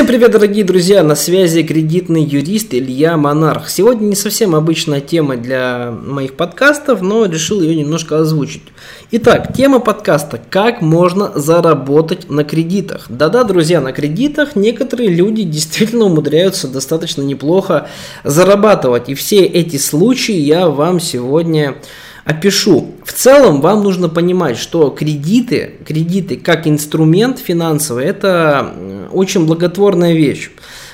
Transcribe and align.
Всем 0.00 0.06
привет, 0.06 0.30
дорогие 0.30 0.64
друзья! 0.64 1.02
На 1.02 1.14
связи 1.14 1.62
кредитный 1.62 2.24
юрист 2.24 2.72
Илья 2.72 3.18
Монарх. 3.18 3.68
Сегодня 3.68 4.06
не 4.06 4.16
совсем 4.16 4.54
обычная 4.54 5.02
тема 5.02 5.36
для 5.36 5.90
моих 5.90 6.38
подкастов, 6.38 7.02
но 7.02 7.26
решил 7.26 7.60
ее 7.60 7.76
немножко 7.76 8.18
озвучить. 8.18 8.62
Итак, 9.10 9.54
тема 9.54 9.78
подкаста 9.78 10.40
«Как 10.48 10.80
можно 10.80 11.30
заработать 11.34 12.30
на 12.30 12.44
кредитах?» 12.44 13.08
Да-да, 13.10 13.44
друзья, 13.44 13.82
на 13.82 13.92
кредитах 13.92 14.56
некоторые 14.56 15.10
люди 15.10 15.42
действительно 15.42 16.06
умудряются 16.06 16.66
достаточно 16.66 17.20
неплохо 17.20 17.90
зарабатывать. 18.24 19.10
И 19.10 19.14
все 19.14 19.44
эти 19.44 19.76
случаи 19.76 20.32
я 20.32 20.68
вам 20.70 20.98
сегодня 20.98 21.76
опишу. 22.24 22.92
В 23.04 23.12
целом 23.12 23.60
вам 23.60 23.82
нужно 23.82 24.08
понимать, 24.08 24.56
что 24.56 24.90
кредиты, 24.90 25.74
кредиты 25.86 26.36
как 26.36 26.66
инструмент 26.66 27.38
финансовый, 27.38 28.04
это 28.04 28.74
очень 29.12 29.46
благотворная 29.46 30.14
вещь. 30.14 30.50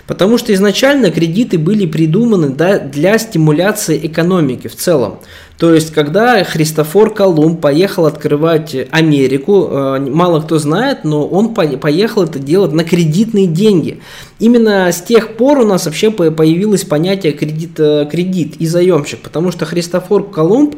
Потому 0.06 0.38
что 0.38 0.54
изначально 0.54 1.10
кредиты 1.10 1.58
были 1.58 1.84
придуманы 1.86 2.50
да, 2.50 2.78
для 2.78 3.18
стимуляции 3.18 3.98
экономики 4.02 4.68
в 4.68 4.76
целом. 4.76 5.18
То 5.58 5.74
есть, 5.74 5.92
когда 5.92 6.44
Христофор 6.44 7.14
Колумб 7.14 7.60
поехал 7.60 8.04
открывать 8.04 8.76
Америку, 8.90 9.68
э, 9.70 9.98
мало 10.00 10.40
кто 10.40 10.58
знает, 10.58 11.04
но 11.04 11.26
он 11.26 11.54
поехал 11.54 12.24
это 12.24 12.38
делать 12.38 12.72
на 12.72 12.84
кредитные 12.84 13.46
деньги. 13.46 14.00
Именно 14.38 14.92
с 14.92 15.00
тех 15.00 15.36
пор 15.36 15.60
у 15.60 15.66
нас 15.66 15.86
вообще 15.86 16.10
появилось 16.10 16.84
понятие 16.84 17.32
кредит, 17.32 17.80
э, 17.80 18.06
кредит 18.10 18.56
и 18.58 18.66
заемщик, 18.66 19.20
потому 19.20 19.50
что 19.50 19.64
Христофор 19.64 20.30
Колумб 20.30 20.76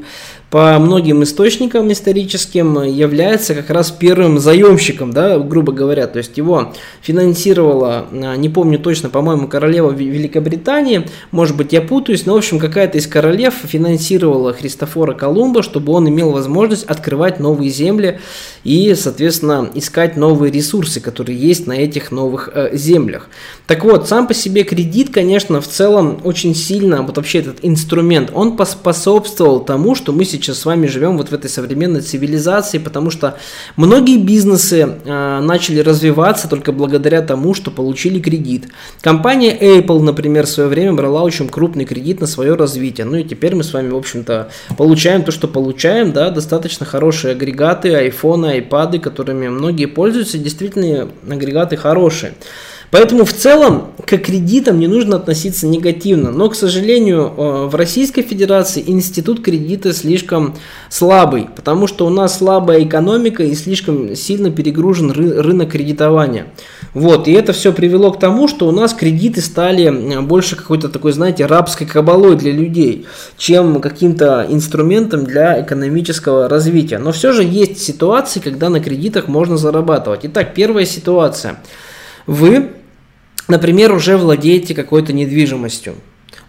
по 0.51 0.79
многим 0.79 1.23
источникам 1.25 1.93
историческим 1.93 2.83
является 2.83 3.55
как 3.55 3.69
раз 3.69 3.91
первым 3.91 4.39
заемщиком, 4.39 5.13
да, 5.13 5.39
грубо 5.39 5.73
говоря. 5.73 6.07
То 6.07 6.19
есть 6.19 6.39
его 6.39 6.73
финансировала, 7.03 8.07
а, 8.11 8.35
не 8.37 8.49
помню 8.49 8.79
точно, 8.79 9.11
по-моему, 9.11 9.47
королева 9.47 9.91
Великобритании, 9.91 11.07
может 11.33 11.57
быть, 11.57 11.75
я 11.75 11.83
путаюсь, 11.83 12.25
но, 12.25 12.33
в 12.33 12.39
общем, 12.39 12.59
какая-то 12.59 12.97
из 12.97 13.07
королев 13.07 13.55
финансировала 13.65 14.55
Христофора 14.55 15.13
Колумба, 15.13 15.63
чтобы 15.63 15.93
он 15.93 16.09
имел 16.09 16.31
возможность 16.31 16.85
открывать 16.85 17.41
новые 17.41 17.69
земли 17.69 18.21
и, 18.65 18.95
соответственно, 18.95 19.71
искать 19.75 20.17
новые 20.17 20.51
ресурсы, 20.51 21.01
которые 21.01 21.39
есть 21.39 21.67
на 21.67 21.73
этих 21.73 22.11
новых 22.11 22.49
э, 22.55 22.71
землях. 22.75 23.29
Так 23.67 23.85
вот, 23.85 24.09
сам 24.09 24.27
по 24.27 24.33
себе 24.33 24.65
кредит, 24.65 25.11
конечно, 25.13 25.61
в 25.61 25.69
целом 25.69 26.21
очень 26.25 26.55
сильно, 26.55 27.03
вот 27.03 27.19
вообще 27.19 27.41
этот 27.41 27.59
инструмент, 27.61 28.31
он 28.33 28.57
поспособствовал 28.57 29.61
тому, 29.61 29.95
что 29.95 30.13
мы 30.13 30.25
сейчас 30.25 30.38
сейчас 30.39 30.59
с 30.59 30.65
вами 30.65 30.87
живем 30.87 31.17
вот 31.17 31.29
в 31.29 31.35
этой 31.35 31.51
современной 31.51 32.01
цивилизации, 32.01 32.79
потому 32.79 33.11
что 33.11 33.37
многие 33.77 34.19
бизнесы 34.19 34.97
э, 35.05 35.41
начали 35.41 35.81
развиваться 35.81 36.49
только 36.49 36.73
благодаря 36.73 37.23
тому, 37.23 37.55
что 37.55 37.71
получили 37.71 38.21
кредит. 38.21 38.69
Компания 39.01 39.57
Apple, 39.57 40.01
например, 40.01 40.47
в 40.47 40.51
свое 40.51 40.69
время 40.69 40.93
брала 40.95 41.23
очень 41.23 41.49
крупный 41.49 41.85
кредит 41.85 42.21
на 42.21 42.27
свое 42.27 42.55
развитие. 42.55 43.07
Ну 43.07 43.17
и 43.17 43.25
теперь 43.25 43.55
мы 43.55 43.65
с 43.65 43.73
вами, 43.73 43.91
в 43.91 43.97
общем-то, 43.97 44.51
получаем 44.77 45.23
то, 45.23 45.33
что 45.33 45.49
получаем, 45.49 46.13
да, 46.13 46.31
достаточно 46.31 46.87
хорошие 46.87 47.33
агрегаты, 47.33 47.95
айфоны, 47.95 48.47
айпады, 48.47 48.99
которыми 48.99 49.49
многие 49.49 49.87
пользуются, 49.87 50.39
действительно 50.39 51.09
агрегаты 51.29 51.77
хорошие. 51.77 52.35
Поэтому 52.91 53.25
в 53.25 53.33
целом 53.35 53.89
к 54.07 54.17
кредитам 54.17 54.79
не 54.79 54.87
нужно 54.87 55.17
относиться 55.17 55.67
негативно. 55.67 56.31
Но, 56.31 56.49
к 56.49 56.55
сожалению, 56.55 57.33
э, 57.37 57.67
в 57.67 57.75
Российской 57.75 58.23
Федерации 58.23 58.83
институт 58.87 59.43
кредита 59.43 59.93
слишком 59.93 60.55
слабый, 60.89 61.49
потому 61.55 61.87
что 61.87 62.07
у 62.07 62.11
нас 62.11 62.39
слабая 62.39 62.83
экономика 62.83 63.43
и 63.43 63.55
слишком 63.55 64.17
сильно 64.17 64.51
перегружен 64.51 65.11
рынок 65.11 65.71
кредитования. 65.71 66.47
Вот, 66.95 67.29
и 67.29 67.33
это 67.33 67.53
все 67.53 67.75
привело 67.75 68.11
к 68.11 68.19
тому, 68.19 68.49
что 68.49 68.67
у 68.67 68.73
нас 68.73 68.95
кредиты 68.95 69.43
стали 69.43 70.21
больше 70.23 70.57
какой-то 70.57 70.89
такой, 70.89 71.13
знаете, 71.13 71.45
рабской 71.45 71.87
кабалой 71.87 72.37
для 72.37 72.53
людей, 72.53 73.07
чем 73.37 73.83
каким-то 73.83 74.47
инструментом 74.49 75.25
для 75.25 75.61
экономического 75.61 76.49
развития. 76.49 76.99
Но 76.99 77.13
все 77.13 77.33
же 77.33 77.45
есть 77.45 77.83
ситуации, 77.83 78.41
когда 78.41 78.71
на 78.71 78.81
кредитах 78.81 79.29
можно 79.29 79.59
зарабатывать. 79.59 80.21
Итак, 80.23 80.55
первая 80.55 80.87
ситуация. 80.87 81.59
Вы 82.29 82.69
например, 83.49 83.93
уже 83.93 84.17
владеете 84.17 84.75
какой-то 84.75 85.13
недвижимостью, 85.13 85.95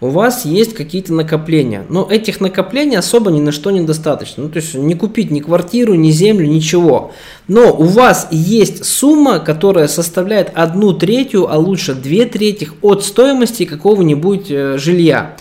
у 0.02 0.08
вас 0.08 0.46
есть 0.46 0.74
какие-то 0.74 1.12
накопления, 1.12 1.84
но 1.90 2.06
этих 2.10 2.40
накоплений 2.40 2.96
особо 2.96 3.30
ни 3.30 3.40
на 3.40 3.52
что 3.52 3.70
не 3.70 3.82
достаточно. 3.82 4.44
Ну, 4.44 4.48
то 4.48 4.56
есть 4.56 4.74
не 4.74 4.94
купить 4.94 5.30
ни 5.30 5.40
квартиру, 5.40 5.94
ни 5.94 6.10
землю, 6.10 6.46
ничего. 6.46 7.12
Но 7.48 7.74
у 7.74 7.84
вас 7.84 8.28
есть 8.30 8.86
сумма, 8.86 9.40
которая 9.40 9.88
составляет 9.88 10.52
одну 10.54 10.94
третью, 10.94 11.52
а 11.52 11.58
лучше 11.58 11.94
две 11.94 12.24
трети 12.24 12.70
от 12.80 13.04
стоимости 13.04 13.66
какого-нибудь 13.66 14.46
э, 14.50 14.78
жилья. 14.78 15.36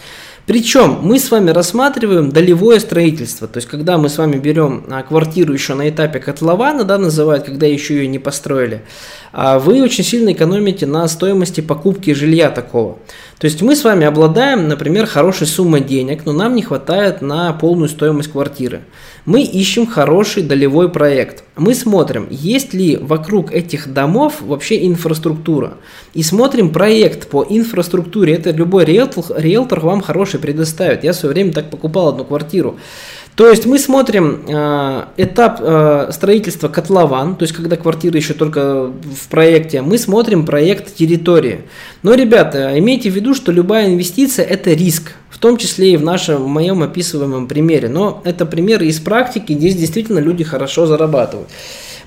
Причем 0.50 0.98
мы 1.04 1.20
с 1.20 1.30
вами 1.30 1.52
рассматриваем 1.52 2.32
долевое 2.32 2.80
строительство, 2.80 3.48
то 3.48 3.58
есть 3.58 3.68
когда 3.68 4.00
мы 4.00 4.10
с 4.10 4.18
вами 4.18 4.40
берем 4.40 4.84
а, 4.90 5.04
квартиру 5.04 5.54
еще 5.54 5.76
на 5.76 5.88
этапе 5.88 6.18
котлована, 6.18 6.86
да, 6.86 6.98
называют, 6.98 7.44
когда 7.44 7.68
еще 7.68 7.98
ее 7.98 8.08
не 8.08 8.18
построили, 8.18 8.82
а 9.32 9.60
вы 9.60 9.84
очень 9.84 10.04
сильно 10.04 10.34
экономите 10.34 10.88
на 10.88 11.08
стоимости 11.08 11.62
покупки 11.62 12.16
жилья 12.16 12.50
такого. 12.50 12.98
То 13.40 13.46
есть 13.46 13.62
мы 13.62 13.78
с 13.78 13.86
вами 13.86 14.06
обладаем, 14.06 14.68
например, 14.68 15.06
хорошей 15.06 15.48
суммой 15.48 15.80
денег, 15.80 16.26
но 16.26 16.34
нам 16.34 16.56
не 16.56 16.62
хватает 16.62 17.22
на 17.22 17.54
полную 17.54 17.88
стоимость 17.88 18.34
квартиры. 18.34 18.82
Мы 19.24 19.44
ищем 19.44 19.88
хороший 19.88 20.44
долевой 20.44 20.90
проект. 20.90 21.46
Мы 21.56 21.74
смотрим, 21.74 22.28
есть 22.30 22.74
ли 22.74 22.98
вокруг 22.98 23.54
этих 23.54 23.94
домов 23.94 24.42
вообще 24.42 24.86
инфраструктура. 24.86 25.76
И 26.14 26.22
смотрим 26.22 26.74
проект 26.74 27.30
по 27.30 27.46
инфраструктуре. 27.48 28.34
Это 28.34 28.52
любой 28.52 28.84
риэлтор, 28.84 29.24
риэлтор 29.38 29.80
вам 29.80 30.02
хороший 30.02 30.42
предоставит. 30.42 31.06
Я 31.06 31.14
в 31.14 31.16
свое 31.16 31.34
время 31.34 31.54
так 31.54 31.70
покупал 31.70 32.10
одну 32.10 32.26
квартиру. 32.26 32.78
То 33.40 33.50
есть 33.50 33.66
мы 33.66 33.80
смотрим 33.80 34.42
э, 34.50 35.04
этап 35.16 35.62
э, 35.62 36.10
строительства 36.12 36.68
котлован, 36.68 37.38
то 37.38 37.44
есть 37.44 37.56
когда 37.56 37.78
квартира 37.78 38.18
еще 38.18 38.34
только 38.34 38.88
в 38.88 39.30
проекте, 39.30 39.82
мы 39.82 39.98
смотрим 39.98 40.46
проект 40.46 40.94
территории. 40.94 41.62
Но, 42.04 42.16
ребята, 42.16 42.78
имейте 42.78 43.10
в 43.10 43.16
виду, 43.16 43.34
что 43.34 43.54
любая 43.54 43.88
инвестиция 43.88 44.44
это 44.44 44.72
риск, 44.72 45.14
в 45.30 45.38
том 45.38 45.56
числе 45.56 45.94
и 45.94 45.96
в 45.96 46.04
нашем, 46.04 46.44
в 46.44 46.48
моем 46.48 46.84
описываемом 46.84 47.48
примере. 47.48 47.88
Но 47.88 48.22
это 48.26 48.46
примеры 48.46 48.88
из 48.88 49.00
практики, 49.00 49.54
здесь 49.54 49.76
действительно 49.78 50.20
люди 50.20 50.44
хорошо 50.44 50.86
зарабатывают. 50.86 51.48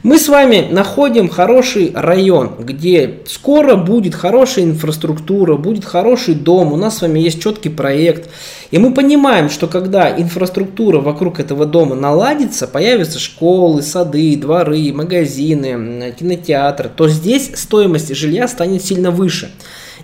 Мы 0.02 0.18
с 0.18 0.28
вами 0.28 0.66
находим 0.68 1.28
хороший 1.28 1.92
район, 1.94 2.56
где 2.58 3.20
скоро 3.24 3.76
будет 3.76 4.16
хорошая 4.16 4.64
инфраструктура, 4.64 5.56
будет 5.56 5.84
хороший 5.84 6.34
дом, 6.34 6.72
у 6.72 6.76
нас 6.76 6.98
с 6.98 7.02
вами 7.02 7.20
есть 7.20 7.40
четкий 7.40 7.68
проект. 7.68 8.28
И 8.72 8.78
мы 8.78 8.92
понимаем, 8.94 9.48
что 9.48 9.68
когда 9.68 10.10
инфраструктура 10.10 10.98
вокруг 10.98 11.38
этого 11.38 11.66
дома 11.66 11.94
наладится, 11.94 12.66
появятся 12.66 13.20
школы, 13.20 13.82
сады, 13.82 14.34
дворы, 14.36 14.92
магазины, 14.92 16.12
кинотеатры, 16.18 16.90
то 16.94 17.08
здесь 17.08 17.52
стоимость 17.54 18.12
жилья 18.12 18.48
станет 18.48 18.84
сильно 18.84 19.12
выше. 19.12 19.52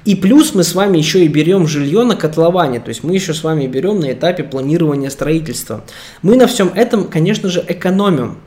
И 0.05 0.15
плюс 0.15 0.55
мы 0.55 0.63
с 0.63 0.77
вами 0.77 0.99
еще 0.99 1.25
и 1.25 1.29
берем 1.29 1.67
жилье 1.67 2.05
на 2.05 2.15
котловане, 2.15 2.79
то 2.79 2.91
есть 2.91 3.03
мы 3.03 3.15
еще 3.15 3.35
с 3.35 3.43
вами 3.43 3.67
берем 3.67 3.99
на 3.99 4.13
этапе 4.13 4.45
планирования 4.45 5.11
строительства. 5.11 5.83
Мы 6.23 6.37
на 6.37 6.47
всем 6.47 6.71
этом, 6.75 7.09
конечно 7.09 7.49
же, 7.49 7.65
экономим. 7.67 8.39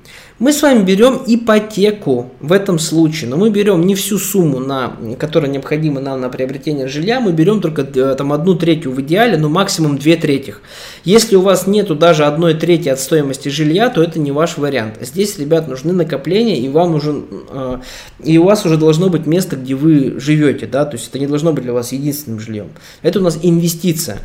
Мы 0.41 0.53
с 0.53 0.63
вами 0.63 0.83
берем 0.83 1.21
ипотеку 1.27 2.31
в 2.39 2.51
этом 2.51 2.79
случае, 2.79 3.29
но 3.29 3.37
мы 3.37 3.51
берем 3.51 3.85
не 3.85 3.93
всю 3.93 4.17
сумму, 4.17 4.57
на, 4.57 4.97
которая 5.19 5.51
необходима 5.51 6.01
нам 6.01 6.19
на 6.19 6.29
приобретение 6.29 6.87
жилья, 6.87 7.19
мы 7.19 7.31
берем 7.31 7.61
только 7.61 7.83
э, 7.83 8.15
там, 8.15 8.33
одну 8.33 8.55
третью 8.55 8.91
в 8.91 8.99
идеале, 9.01 9.37
но 9.37 9.49
максимум 9.49 9.99
две 9.99 10.15
третьих. 10.15 10.63
Если 11.03 11.35
у 11.35 11.41
вас 11.41 11.67
нету 11.67 11.93
даже 11.93 12.25
одной 12.25 12.55
трети 12.55 12.89
от 12.89 12.99
стоимости 12.99 13.49
жилья, 13.49 13.89
то 13.89 14.01
это 14.01 14.17
не 14.17 14.31
ваш 14.31 14.57
вариант. 14.57 14.95
Здесь, 14.99 15.37
ребят, 15.37 15.67
нужны 15.67 15.93
накопления, 15.93 16.57
и 16.57 16.67
вам 16.69 16.93
нужен, 16.93 17.25
э, 17.51 17.77
и 18.23 18.39
у 18.39 18.43
вас 18.45 18.65
уже 18.65 18.77
должно 18.77 19.11
быть 19.11 19.27
место, 19.27 19.57
где 19.57 19.75
вы 19.75 20.19
живете, 20.19 20.65
да, 20.65 20.85
то 20.85 20.97
есть 20.97 21.07
это 21.09 21.19
не 21.19 21.27
должно 21.27 21.53
быть 21.53 21.65
для 21.65 21.73
вас 21.73 21.91
единственным 21.91 22.39
жильем. 22.39 22.69
Это 23.03 23.19
у 23.19 23.21
нас 23.21 23.37
инвестиция. 23.43 24.17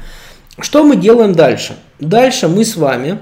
Что 0.60 0.82
мы 0.82 0.96
делаем 0.96 1.34
дальше? 1.34 1.76
Дальше 2.00 2.48
мы 2.48 2.64
с 2.64 2.74
вами 2.74 3.18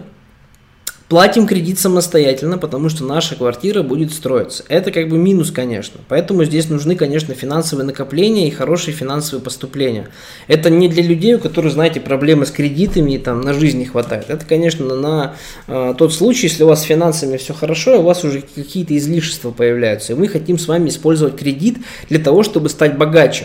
Платим 1.08 1.46
кредит 1.46 1.78
самостоятельно, 1.78 2.56
потому 2.56 2.88
что 2.88 3.04
наша 3.04 3.36
квартира 3.36 3.82
будет 3.82 4.10
строиться. 4.10 4.64
Это 4.68 4.90
как 4.90 5.10
бы 5.10 5.18
минус, 5.18 5.50
конечно. 5.50 6.00
Поэтому 6.08 6.44
здесь 6.44 6.70
нужны, 6.70 6.96
конечно, 6.96 7.34
финансовые 7.34 7.84
накопления 7.84 8.48
и 8.48 8.50
хорошие 8.50 8.94
финансовые 8.94 9.44
поступления. 9.44 10.08
Это 10.48 10.70
не 10.70 10.88
для 10.88 11.02
людей, 11.02 11.34
у 11.34 11.38
которых, 11.38 11.74
знаете, 11.74 12.00
проблемы 12.00 12.46
с 12.46 12.50
кредитами 12.50 13.12
и 13.12 13.18
там 13.18 13.42
на 13.42 13.52
жизнь 13.52 13.78
не 13.78 13.84
хватает. 13.84 14.30
Это, 14.30 14.46
конечно, 14.46 14.94
на 14.94 15.36
э, 15.66 15.94
тот 15.98 16.14
случай, 16.14 16.46
если 16.46 16.64
у 16.64 16.68
вас 16.68 16.80
с 16.80 16.84
финансами 16.84 17.36
все 17.36 17.52
хорошо, 17.52 18.00
у 18.00 18.02
вас 18.02 18.24
уже 18.24 18.40
какие-то 18.40 18.96
излишества 18.96 19.50
появляются. 19.50 20.14
И 20.14 20.16
мы 20.16 20.26
хотим 20.26 20.58
с 20.58 20.66
вами 20.66 20.88
использовать 20.88 21.36
кредит 21.36 21.78
для 22.08 22.18
того, 22.18 22.42
чтобы 22.42 22.70
стать 22.70 22.96
богаче. 22.96 23.44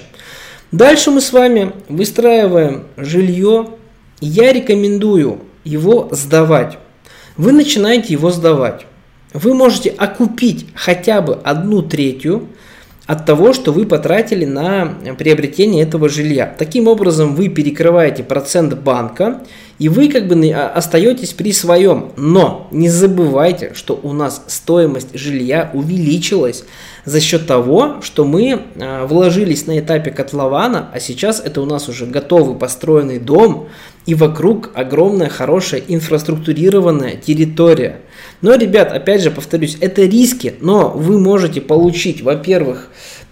Дальше 0.71 1.11
мы 1.11 1.19
с 1.19 1.33
вами 1.33 1.73
выстраиваем 1.89 2.85
жилье. 2.95 3.71
Я 4.21 4.53
рекомендую 4.53 5.41
его 5.65 6.07
сдавать 6.13 6.77
вы 7.39 7.53
начинаете 7.53 8.11
его 8.11 8.31
сдавать. 8.31 8.85
Вы 9.33 9.53
можете 9.53 9.91
окупить 9.91 10.67
хотя 10.75 11.21
бы 11.21 11.35
одну 11.35 11.81
третью, 11.81 12.49
от 13.09 13.25
того, 13.25 13.53
что 13.53 13.71
вы 13.71 13.87
потратили 13.87 14.45
на 14.45 14.93
приобретение 15.17 15.81
этого 15.81 16.09
жилья. 16.09 16.53
Таким 16.59 16.87
образом, 16.87 17.33
вы 17.33 17.47
перекрываете 17.47 18.23
процент 18.23 18.75
банка, 18.75 19.41
и 19.79 19.89
вы 19.89 20.09
как 20.09 20.27
бы 20.27 20.35
а, 20.51 20.67
остаетесь 20.67 21.33
при 21.33 21.51
своем. 21.51 22.11
Но 22.17 22.67
не 22.69 22.87
забывайте, 22.87 23.71
что 23.73 23.99
у 24.03 24.13
нас 24.13 24.43
стоимость 24.45 25.17
жилья 25.17 25.71
увеличилась 25.73 26.65
за 27.05 27.19
счет 27.19 27.47
того, 27.47 27.95
что 28.01 28.25
мы 28.25 28.65
а, 28.79 29.07
вложились 29.07 29.65
на 29.65 29.79
этапе 29.79 30.11
котлована, 30.11 30.89
а 30.93 30.99
сейчас 30.99 31.39
это 31.43 31.61
у 31.61 31.65
нас 31.65 31.89
уже 31.89 32.05
готовый 32.05 32.59
построенный 32.59 33.17
дом, 33.17 33.69
и 34.09 34.15
вокруг 34.15 34.71
огромная 34.73 35.29
хорошая 35.29 35.83
инфраструктурированная 35.87 37.15
территория. 37.15 38.01
Но, 38.41 38.55
ребят, 38.55 38.91
опять 38.91 39.21
же 39.21 39.29
повторюсь, 39.29 39.77
это 39.81 40.01
риски, 40.01 40.55
но 40.61 40.89
вы 40.89 41.19
можете 41.19 41.61
получить, 41.61 42.23
во-первых, 42.23 42.89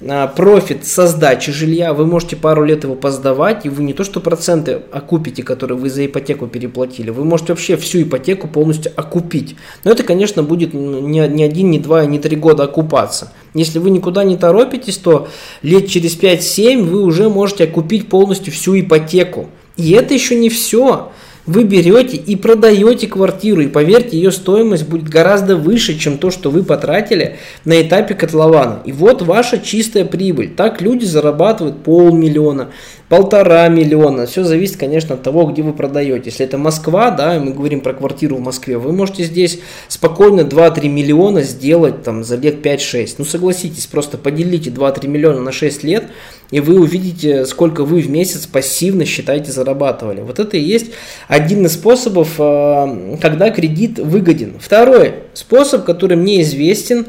а, 0.07 0.27
профит 0.27 0.85
со 0.85 1.07
сдачи 1.07 1.51
жилья, 1.51 1.95
вы 1.95 2.05
можете 2.05 2.35
пару 2.35 2.63
лет 2.63 2.83
его 2.83 2.93
поздавать, 2.93 3.65
и 3.65 3.69
вы 3.69 3.85
не 3.85 3.93
то 3.93 4.03
что 4.03 4.19
проценты 4.19 4.83
окупите, 4.91 5.41
которые 5.41 5.79
вы 5.79 5.89
за 5.89 6.05
ипотеку 6.05 6.45
переплатили, 6.45 7.09
вы 7.09 7.25
можете 7.25 7.53
вообще 7.53 7.75
всю 7.75 8.03
ипотеку 8.03 8.47
полностью 8.47 8.91
окупить. 8.95 9.55
Но 9.83 9.89
это, 9.89 10.03
конечно, 10.03 10.43
будет 10.43 10.75
не, 10.75 11.27
не 11.27 11.43
один, 11.43 11.71
не 11.71 11.79
два, 11.79 12.05
не 12.05 12.19
три 12.19 12.35
года 12.35 12.65
окупаться. 12.65 13.33
Если 13.55 13.79
вы 13.79 13.89
никуда 13.89 14.23
не 14.23 14.37
торопитесь, 14.37 14.97
то 14.97 15.27
лет 15.63 15.87
через 15.87 16.15
5-7 16.19 16.83
вы 16.83 17.01
уже 17.01 17.29
можете 17.29 17.63
окупить 17.63 18.09
полностью 18.09 18.53
всю 18.53 18.79
ипотеку. 18.79 19.49
И 19.77 19.91
это 19.91 20.13
еще 20.13 20.35
не 20.35 20.49
все 20.49 21.11
вы 21.47 21.63
берете 21.63 22.17
и 22.17 22.35
продаете 22.35 23.07
квартиру, 23.07 23.61
и 23.61 23.67
поверьте, 23.67 24.17
ее 24.17 24.31
стоимость 24.31 24.87
будет 24.87 25.07
гораздо 25.07 25.55
выше, 25.55 25.97
чем 25.97 26.17
то, 26.17 26.29
что 26.29 26.51
вы 26.51 26.61
потратили 26.61 27.37
на 27.63 27.81
этапе 27.81 28.13
котлована. 28.13 28.81
И 28.83 28.91
вот 28.91 29.21
ваша 29.21 29.57
чистая 29.57 30.03
прибыль. 30.03 30.53
Так 30.55 30.81
люди 30.81 31.05
зарабатывают 31.05 31.83
полмиллиона, 31.83 32.69
полтора 33.09 33.67
миллиона. 33.69 34.25
Все 34.25 34.43
зависит, 34.43 34.77
конечно, 34.77 35.15
от 35.15 35.23
того, 35.23 35.45
где 35.45 35.61
вы 35.61 35.73
продаете. 35.73 36.23
Если 36.25 36.45
это 36.45 36.57
Москва, 36.57 37.11
да, 37.11 37.37
и 37.37 37.39
мы 37.39 37.53
говорим 37.53 37.79
про 37.79 37.93
квартиру 37.93 38.35
в 38.35 38.41
Москве, 38.41 38.77
вы 38.77 38.91
можете 38.91 39.23
здесь 39.23 39.59
спокойно 39.87 40.41
2-3 40.41 40.89
миллиона 40.89 41.41
сделать 41.43 42.03
там 42.03 42.23
за 42.23 42.35
лет 42.35 42.65
5-6. 42.65 43.15
Ну 43.19 43.25
согласитесь, 43.25 43.87
просто 43.87 44.17
поделите 44.17 44.69
2-3 44.69 45.07
миллиона 45.07 45.39
на 45.39 45.51
6 45.51 45.83
лет, 45.83 46.05
и 46.51 46.59
вы 46.59 46.79
увидите, 46.79 47.45
сколько 47.45 47.85
вы 47.85 48.01
в 48.01 48.09
месяц 48.09 48.45
пассивно, 48.45 49.05
считаете, 49.05 49.51
зарабатывали. 49.51 50.21
Вот 50.21 50.39
это 50.39 50.57
и 50.57 50.61
есть 50.61 50.91
один 51.27 51.65
из 51.65 51.73
способов, 51.73 52.35
э, 52.37 53.17
когда 53.21 53.49
кредит 53.51 53.99
выгоден. 53.99 54.55
Второй 54.59 55.13
способ, 55.33 55.85
который 55.85 56.17
мне 56.17 56.41
известен, 56.41 57.07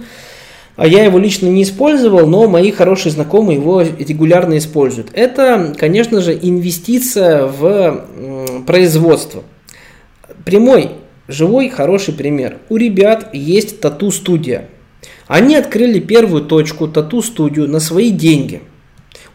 я 0.86 1.04
его 1.04 1.19
лично 1.19 1.48
не 1.48 1.64
использовал, 1.64 2.26
но 2.26 2.46
мои 2.48 2.70
хорошие 2.70 3.12
знакомые 3.12 3.58
его 3.58 3.82
регулярно 3.82 4.58
используют. 4.58 5.10
Это, 5.12 5.75
конечно 5.76 6.20
же, 6.20 6.38
инвестиция 6.40 7.46
в 7.46 8.04
производство. 8.66 9.42
Прямой, 10.44 10.92
живой, 11.26 11.69
хороший 11.69 12.14
пример. 12.14 12.58
У 12.69 12.76
ребят 12.76 13.30
есть 13.32 13.80
тату-студия. 13.80 14.69
Они 15.26 15.56
открыли 15.56 15.98
первую 15.98 16.44
точку, 16.44 16.86
тату-студию, 16.86 17.69
на 17.69 17.80
свои 17.80 18.10
деньги– 18.10 18.62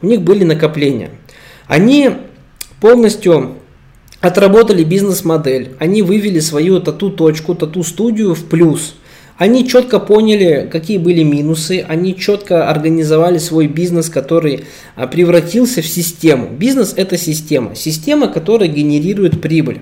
у 0.03 0.05
них 0.05 0.21
были 0.21 0.43
накопления. 0.43 1.11
Они 1.65 2.11
полностью 2.81 3.55
отработали 4.19 4.83
бизнес-модель, 4.83 5.75
они 5.79 6.01
вывели 6.01 6.39
свою 6.39 6.81
тату-точку, 6.81 7.55
тату-студию 7.55 8.35
в 8.35 8.43
плюс. 8.45 8.95
Они 9.37 9.67
четко 9.67 9.99
поняли, 9.99 10.69
какие 10.71 10.97
были 10.97 11.23
минусы, 11.23 11.83
они 11.87 12.15
четко 12.15 12.69
организовали 12.69 13.39
свой 13.39 13.67
бизнес, 13.67 14.09
который 14.09 14.65
а, 14.95 15.07
превратился 15.07 15.81
в 15.81 15.87
систему. 15.87 16.49
Бизнес 16.49 16.93
это 16.95 17.17
система, 17.17 17.75
система, 17.75 18.27
которая 18.27 18.69
генерирует 18.69 19.41
прибыль. 19.41 19.81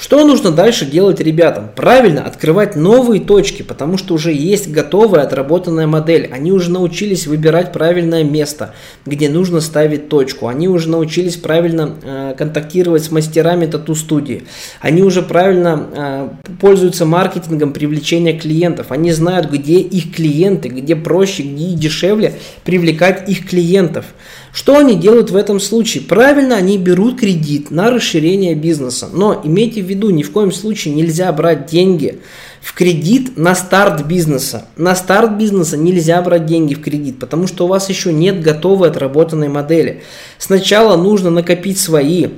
Что 0.00 0.24
нужно 0.24 0.50
дальше 0.50 0.86
делать 0.86 1.20
ребятам? 1.20 1.70
Правильно, 1.76 2.22
открывать 2.22 2.74
новые 2.74 3.20
точки, 3.20 3.62
потому 3.62 3.98
что 3.98 4.14
уже 4.14 4.32
есть 4.32 4.70
готовая 4.70 5.24
отработанная 5.24 5.86
модель. 5.86 6.30
Они 6.32 6.52
уже 6.52 6.70
научились 6.70 7.26
выбирать 7.26 7.70
правильное 7.70 8.24
место, 8.24 8.74
где 9.04 9.28
нужно 9.28 9.60
ставить 9.60 10.08
точку. 10.08 10.46
Они 10.46 10.68
уже 10.68 10.88
научились 10.88 11.36
правильно 11.36 11.96
э, 12.02 12.34
контактировать 12.38 13.04
с 13.04 13.10
мастерами 13.10 13.66
тату-студии. 13.66 14.44
Они 14.80 15.02
уже 15.02 15.20
правильно 15.20 15.86
э, 15.92 16.28
пользуются 16.58 17.04
маркетингом 17.04 17.74
привлечения 17.74 18.32
клиентов. 18.38 18.89
Они 18.92 19.12
знают, 19.12 19.50
где 19.50 19.80
их 19.80 20.14
клиенты, 20.14 20.68
где 20.68 20.96
проще, 20.96 21.42
где 21.42 21.74
дешевле 21.74 22.34
привлекать 22.64 23.28
их 23.28 23.48
клиентов. 23.48 24.06
Что 24.52 24.78
они 24.78 24.96
делают 24.96 25.30
в 25.30 25.36
этом 25.36 25.60
случае? 25.60 26.02
Правильно, 26.02 26.56
они 26.56 26.76
берут 26.76 27.20
кредит 27.20 27.70
на 27.70 27.90
расширение 27.90 28.54
бизнеса. 28.54 29.08
Но 29.12 29.40
имейте 29.44 29.82
в 29.82 29.86
виду, 29.86 30.10
ни 30.10 30.22
в 30.22 30.32
коем 30.32 30.52
случае 30.52 30.94
нельзя 30.94 31.32
брать 31.32 31.66
деньги 31.66 32.20
в 32.60 32.74
кредит 32.74 33.36
на 33.36 33.54
старт 33.54 34.06
бизнеса. 34.06 34.66
На 34.76 34.94
старт 34.94 35.38
бизнеса 35.38 35.76
нельзя 35.76 36.20
брать 36.20 36.46
деньги 36.46 36.74
в 36.74 36.82
кредит, 36.82 37.18
потому 37.18 37.46
что 37.46 37.64
у 37.64 37.68
вас 37.68 37.88
еще 37.88 38.12
нет 38.12 38.42
готовой 38.42 38.90
отработанной 38.90 39.48
модели. 39.48 40.02
Сначала 40.38 40.96
нужно 40.96 41.30
накопить 41.30 41.78
свои 41.78 42.28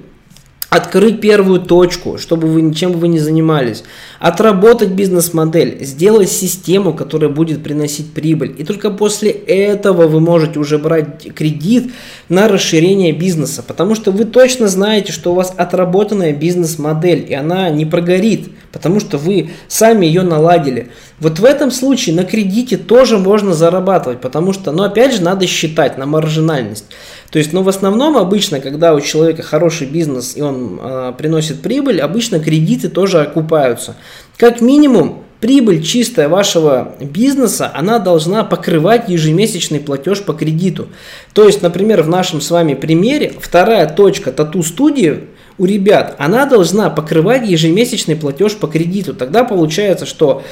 открыть 0.72 1.20
первую 1.20 1.60
точку, 1.60 2.16
чтобы 2.16 2.48
вы 2.48 2.62
ничем 2.62 2.92
вы 2.92 3.08
не 3.08 3.18
занимались, 3.18 3.84
отработать 4.18 4.88
бизнес-модель, 4.88 5.84
сделать 5.84 6.30
систему, 6.30 6.94
которая 6.94 7.28
будет 7.28 7.62
приносить 7.62 8.14
прибыль. 8.14 8.54
И 8.56 8.64
только 8.64 8.90
после 8.90 9.30
этого 9.30 10.06
вы 10.06 10.20
можете 10.20 10.58
уже 10.58 10.78
брать 10.78 11.34
кредит 11.34 11.92
на 12.30 12.48
расширение 12.48 13.12
бизнеса, 13.12 13.62
потому 13.62 13.94
что 13.94 14.12
вы 14.12 14.24
точно 14.24 14.68
знаете, 14.68 15.12
что 15.12 15.32
у 15.32 15.34
вас 15.34 15.52
отработанная 15.54 16.32
бизнес-модель, 16.32 17.26
и 17.28 17.34
она 17.34 17.68
не 17.68 17.84
прогорит, 17.84 18.48
потому 18.72 18.98
что 18.98 19.18
вы 19.18 19.50
сами 19.68 20.06
ее 20.06 20.22
наладили. 20.22 20.88
Вот 21.20 21.38
в 21.38 21.44
этом 21.44 21.70
случае 21.70 22.16
на 22.16 22.24
кредите 22.24 22.76
тоже 22.76 23.18
можно 23.18 23.52
зарабатывать, 23.54 24.20
потому 24.20 24.52
что, 24.52 24.72
ну 24.72 24.82
опять 24.82 25.14
же, 25.14 25.22
надо 25.22 25.46
считать 25.46 25.98
на 25.98 26.06
маржинальность. 26.06 26.86
То 27.30 27.38
есть, 27.38 27.52
ну, 27.52 27.62
в 27.62 27.68
основном 27.68 28.16
обычно, 28.16 28.60
когда 28.60 28.94
у 28.94 29.00
человека 29.00 29.42
хороший 29.42 29.86
бизнес 29.86 30.36
и 30.36 30.42
он 30.42 30.78
э, 30.82 31.12
приносит 31.16 31.62
прибыль, 31.62 32.00
обычно 32.00 32.40
кредиты 32.40 32.88
тоже 32.88 33.20
окупаются. 33.20 33.96
Как 34.36 34.60
минимум, 34.60 35.24
прибыль 35.40 35.82
чистая 35.82 36.28
вашего 36.28 36.94
бизнеса, 37.00 37.70
она 37.74 37.98
должна 37.98 38.44
покрывать 38.44 39.08
ежемесячный 39.08 39.80
платеж 39.80 40.22
по 40.22 40.34
кредиту. 40.34 40.88
То 41.32 41.44
есть, 41.44 41.62
например, 41.62 42.02
в 42.02 42.08
нашем 42.08 42.40
с 42.40 42.50
вами 42.50 42.74
примере, 42.74 43.32
вторая 43.40 43.88
точка 43.88 44.30
тату-студии 44.30 45.20
у 45.58 45.64
ребят, 45.64 46.14
она 46.18 46.46
должна 46.46 46.90
покрывать 46.90 47.46
ежемесячный 47.46 48.16
платеж 48.16 48.56
по 48.56 48.66
кредиту. 48.66 49.14
Тогда 49.14 49.44
получается, 49.44 50.06
что 50.06 50.42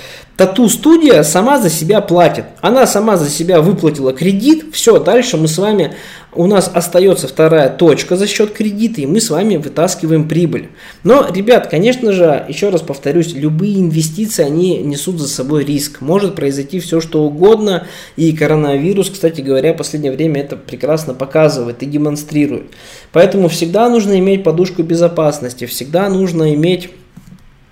тату-студия 0.41 1.23
сама 1.23 1.61
за 1.61 1.69
себя 1.69 2.01
платит. 2.01 2.47
Она 2.63 2.87
сама 2.87 3.19
за 3.19 3.29
себя 3.29 3.61
выплатила 3.61 4.15
кредит. 4.15 4.65
Все, 4.73 4.99
дальше 4.99 5.37
мы 5.37 5.49
с 5.49 5.59
вами, 5.59 5.93
у 6.33 6.47
нас 6.47 6.71
остается 6.73 7.29
вторая 7.29 7.69
точка 7.69 8.17
за 8.17 8.27
счет 8.27 8.55
кредита, 8.55 9.03
и 9.03 9.07
мы 9.07 9.21
с 9.21 9.29
вами 9.29 9.57
вытаскиваем 9.57 10.27
прибыль. 10.27 10.71
Но, 11.05 11.27
ребят, 11.31 11.67
конечно 11.67 12.13
же, 12.13 12.43
еще 12.49 12.71
раз 12.71 12.81
повторюсь, 12.81 13.35
любые 13.35 13.81
инвестиции, 13.81 14.43
они 14.43 14.79
несут 14.79 15.21
за 15.21 15.29
собой 15.29 15.63
риск. 15.63 16.01
Может 16.01 16.37
произойти 16.37 16.81
все, 16.81 17.03
что 17.03 17.23
угодно, 17.23 17.87
и 18.17 18.33
коронавирус, 18.33 19.11
кстати 19.11 19.43
говоря, 19.43 19.75
в 19.75 19.77
последнее 19.77 20.13
время 20.13 20.41
это 20.41 20.57
прекрасно 20.57 21.13
показывает 21.13 21.83
и 21.83 21.87
демонстрирует. 21.87 22.71
Поэтому 23.13 23.49
всегда 23.49 23.91
нужно 23.91 24.19
иметь 24.19 24.43
подушку 24.43 24.83
безопасности, 24.83 25.67
всегда 25.67 26.09
нужно 26.09 26.55
иметь 26.55 26.89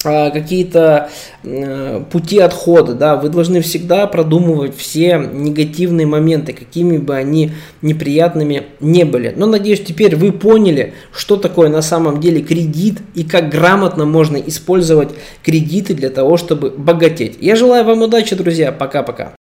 какие-то 0.02 1.10
э, 1.42 2.02
пути 2.10 2.38
отхода, 2.38 2.94
да, 2.94 3.16
вы 3.16 3.28
должны 3.28 3.60
всегда 3.60 4.06
продумывать 4.06 4.76
все 4.76 5.18
негативные 5.18 6.06
моменты, 6.06 6.52
какими 6.52 6.98
бы 6.98 7.16
они 7.16 7.52
неприятными 7.82 8.64
не 8.80 9.04
были. 9.04 9.32
Но 9.36 9.46
надеюсь, 9.46 9.82
теперь 9.82 10.16
вы 10.16 10.32
поняли, 10.32 10.94
что 11.12 11.36
такое 11.36 11.68
на 11.68 11.82
самом 11.82 12.20
деле 12.20 12.42
кредит 12.42 12.98
и 13.14 13.24
как 13.24 13.50
грамотно 13.50 14.04
можно 14.04 14.36
использовать 14.36 15.10
кредиты 15.42 15.94
для 15.94 16.10
того, 16.10 16.36
чтобы 16.36 16.70
богатеть. 16.70 17.36
Я 17.40 17.56
желаю 17.56 17.84
вам 17.84 18.02
удачи, 18.02 18.34
друзья. 18.34 18.72
Пока-пока. 18.72 19.37